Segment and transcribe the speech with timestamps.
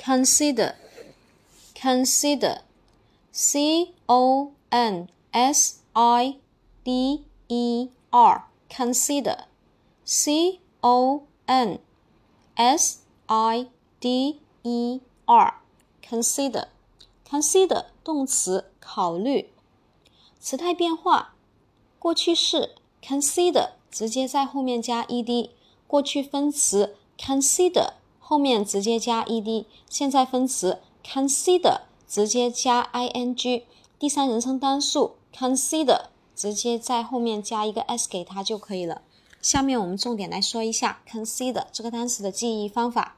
[0.00, 0.72] consider
[1.74, 2.62] consider
[3.32, 5.08] c o n
[5.52, 6.34] s i
[6.84, 9.44] d e r consider
[10.04, 13.02] c o n s
[13.32, 14.30] i d
[14.62, 15.54] e r
[16.08, 16.68] consider
[17.28, 19.50] consider 动词考虑，
[20.40, 21.34] 词态变化，
[21.98, 22.74] 过去式
[23.06, 25.50] consider 直接在后面加 ed，
[25.86, 27.99] 过去分词 consider。
[28.30, 33.62] 后面直接加 ed，现在分词 consider 直接加 ing，
[33.98, 36.02] 第三人称单数 consider
[36.36, 39.02] 直接在后面加一个 s 给它就可以了。
[39.42, 43.16] 下面我们重点来说一下 consider 这个单词的记忆方法。